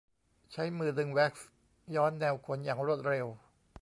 [0.53, 1.47] ใช้มือดึงแว็กซ์
[1.95, 3.25] ย้อนแนวขนอย่างรวดเร็ว